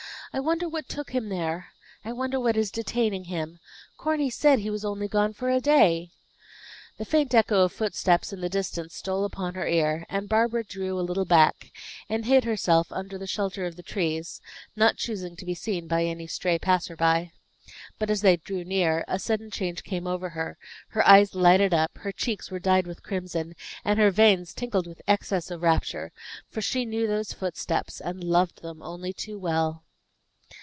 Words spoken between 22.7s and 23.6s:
with crimson,